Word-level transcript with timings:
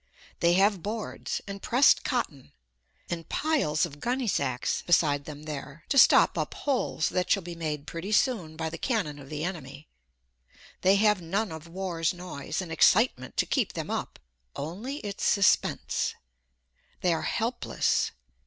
They 0.39 0.53
have 0.53 0.81
boards, 0.81 1.41
and 1.47 1.61
pressed 1.61 2.03
cotton, 2.03 2.53
and 3.07 3.29
piles 3.29 3.85
of 3.85 3.99
gunny 3.99 4.25
sacks 4.25 4.81
beside 4.81 5.25
them 5.25 5.43
there, 5.43 5.83
to 5.89 5.97
stop 5.99 6.39
up 6.39 6.55
holes 6.55 7.09
that 7.09 7.29
shall 7.29 7.43
be 7.43 7.53
made 7.53 7.85
pretty 7.85 8.11
soon 8.11 8.55
by 8.55 8.71
the 8.71 8.79
cannon 8.79 9.19
of 9.19 9.29
the 9.29 9.43
enemy. 9.43 9.87
They 10.81 10.95
have 10.95 11.21
none 11.21 11.51
of 11.51 11.67
war's 11.67 12.15
noise 12.15 12.63
and 12.63 12.71
excitement 12.71 13.37
to 13.37 13.45
keep 13.45 13.73
them 13.73 13.91
up 13.91 14.17
only 14.55 15.01
its 15.01 15.23
suspense. 15.23 16.15
They 17.01 17.13
are 17.13 17.21
helpless. 17.21 18.09